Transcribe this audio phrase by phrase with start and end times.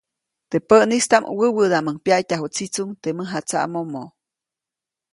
[0.49, 4.03] Teʼ päʼnistaʼm wäwädaʼmʼuŋ pyaʼtyaju tsitsuuŋ teʼ mäjatsaʼmomo.